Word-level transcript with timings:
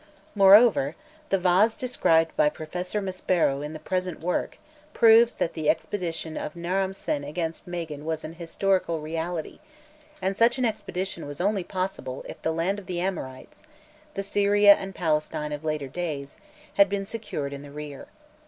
Moreover, 0.33 0.95
the 1.29 1.37
vase 1.37 1.77
described 1.77 2.35
by 2.35 2.49
Professor 2.49 3.03
Maspero 3.03 3.61
in 3.61 3.73
the 3.73 3.79
present 3.79 4.19
work 4.19 4.57
proves 4.93 5.35
that 5.35 5.53
the 5.53 5.69
expedition 5.69 6.37
of 6.37 6.55
Naram 6.55 6.91
Sin 6.91 7.23
against 7.23 7.67
Magan 7.67 8.03
was 8.03 8.23
an 8.23 8.33
historical 8.33 8.99
reality, 8.99 9.59
and 10.19 10.35
such 10.35 10.57
an 10.57 10.65
expedition 10.65 11.27
was 11.27 11.39
only 11.39 11.63
possible 11.63 12.25
if 12.27 12.41
"the 12.41 12.51
land 12.51 12.79
of 12.79 12.87
the 12.87 12.99
Amorites," 12.99 13.61
the 14.15 14.23
Syria 14.23 14.73
and 14.73 14.95
Palestine 14.95 15.51
of 15.51 15.63
later 15.63 15.87
days, 15.87 16.35
had 16.77 16.89
been 16.89 17.05
secured 17.05 17.53
in 17.53 17.61
the 17.61 17.69
rear. 17.69 18.07